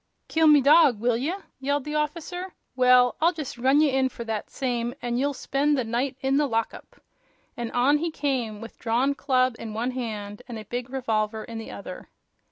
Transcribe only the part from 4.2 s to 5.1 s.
that same,